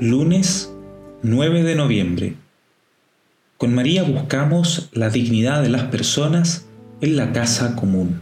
[0.00, 0.72] Lunes
[1.22, 2.34] 9 de noviembre.
[3.56, 6.66] Con María buscamos la dignidad de las personas
[7.00, 8.20] en la casa común.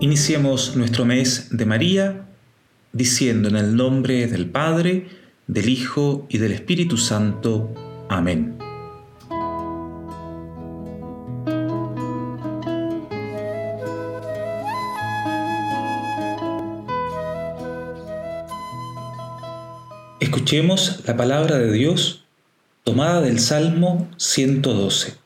[0.00, 2.24] Iniciemos nuestro mes de María
[2.94, 5.06] diciendo en el nombre del Padre,
[5.48, 7.74] del Hijo y del Espíritu Santo.
[8.08, 8.53] Amén.
[20.24, 22.24] Escuchemos la palabra de Dios
[22.82, 25.18] tomada del Salmo 112.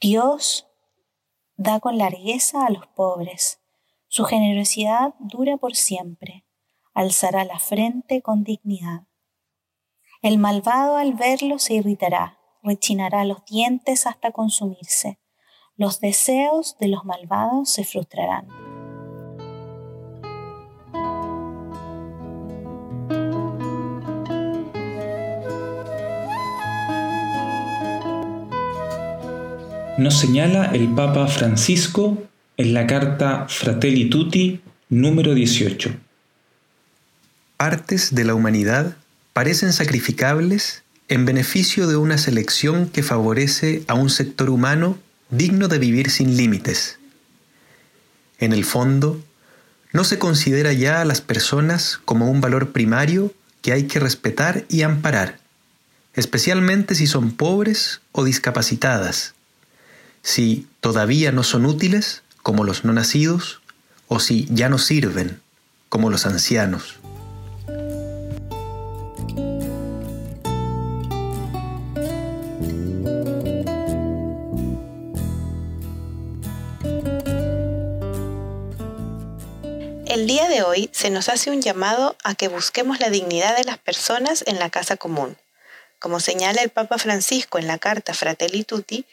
[0.00, 0.66] Dios
[1.58, 3.60] da con largueza a los pobres
[4.08, 6.46] su generosidad dura por siempre,
[6.94, 9.02] alzará la frente con dignidad.
[10.22, 15.20] El malvado al verlo se irritará, rechinará los dientes hasta consumirse.
[15.76, 18.69] Los deseos de los malvados se frustrarán.
[30.00, 35.94] Nos señala el Papa Francisco en la carta Fratelli Tutti número 18.
[37.58, 38.96] Partes de la humanidad
[39.34, 45.78] parecen sacrificables en beneficio de una selección que favorece a un sector humano digno de
[45.78, 46.98] vivir sin límites.
[48.38, 49.22] En el fondo,
[49.92, 54.64] no se considera ya a las personas como un valor primario que hay que respetar
[54.70, 55.40] y amparar,
[56.14, 59.34] especialmente si son pobres o discapacitadas.
[60.22, 63.60] Si todavía no son útiles, como los no nacidos,
[64.08, 65.40] o si ya no sirven,
[65.88, 67.00] como los ancianos.
[80.06, 83.62] El día de hoy se nos hace un llamado a que busquemos la dignidad de
[83.62, 85.36] las personas en la casa común.
[86.00, 89.06] Como señala el Papa Francisco en la carta Fratelli Tutti,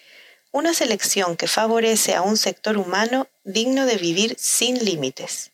[0.51, 5.51] una selección que favorece a un sector humano digno de vivir sin límites.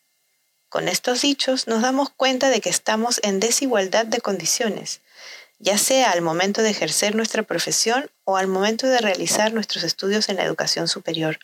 [0.69, 5.01] Con estos dichos nos damos cuenta de que estamos en desigualdad de condiciones,
[5.59, 10.29] ya sea al momento de ejercer nuestra profesión o al momento de realizar nuestros estudios
[10.29, 11.39] en la educación superior.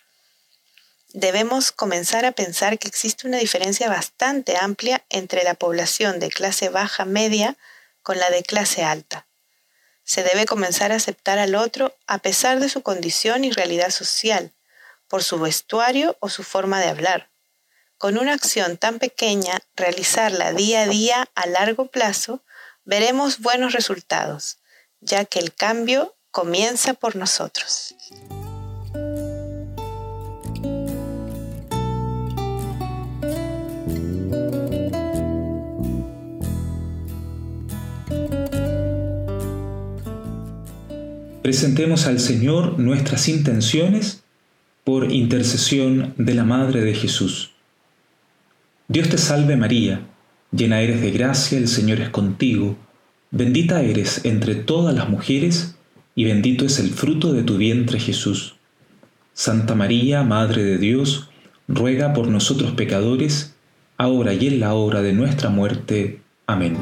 [1.12, 6.68] Debemos comenzar a pensar que existe una diferencia bastante amplia entre la población de clase
[6.68, 7.56] baja media
[8.02, 9.26] con la de clase alta
[10.10, 14.52] se debe comenzar a aceptar al otro a pesar de su condición y realidad social,
[15.06, 17.30] por su vestuario o su forma de hablar.
[17.96, 22.42] Con una acción tan pequeña, realizarla día a día a largo plazo,
[22.82, 24.58] veremos buenos resultados,
[24.98, 27.94] ya que el cambio comienza por nosotros.
[41.60, 44.22] Presentemos al Señor nuestras intenciones
[44.82, 47.50] por intercesión de la Madre de Jesús.
[48.88, 50.00] Dios te salve María,
[50.52, 52.78] llena eres de gracia, el Señor es contigo,
[53.30, 55.74] bendita eres entre todas las mujeres,
[56.14, 58.54] y bendito es el fruto de tu vientre Jesús.
[59.34, 61.28] Santa María, Madre de Dios,
[61.68, 63.54] ruega por nosotros pecadores,
[63.98, 66.22] ahora y en la hora de nuestra muerte.
[66.46, 66.78] Amén.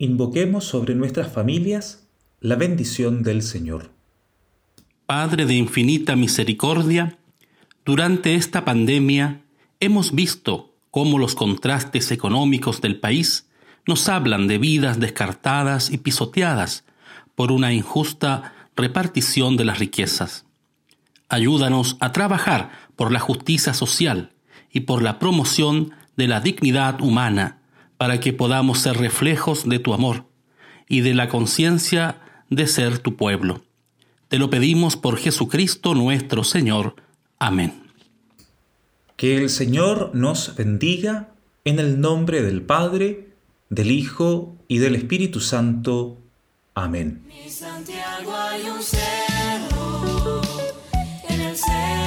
[0.00, 2.08] Invoquemos sobre nuestras familias
[2.40, 3.92] la bendición del Señor.
[5.06, 7.18] Padre de infinita misericordia,
[7.84, 9.42] durante esta pandemia
[9.78, 13.48] hemos visto cómo los contrastes económicos del país
[13.86, 16.84] nos hablan de vidas descartadas y pisoteadas
[17.36, 20.44] por una injusta repartición de las riquezas.
[21.28, 24.32] Ayúdanos a trabajar por la justicia social
[24.72, 27.60] y por la promoción de la dignidad humana
[27.96, 30.24] para que podamos ser reflejos de tu amor
[30.88, 32.20] y de la conciencia
[32.50, 33.62] de ser tu pueblo.
[34.28, 36.96] Te lo pedimos por Jesucristo nuestro Señor.
[37.38, 37.72] Amén.
[39.16, 41.28] Que el Señor nos bendiga
[41.64, 43.28] en el nombre del Padre,
[43.70, 46.18] del Hijo y del Espíritu Santo.
[46.74, 47.22] Amén.
[47.28, 50.42] Mi Santiago hay un cerro,
[51.28, 52.03] en el cerro.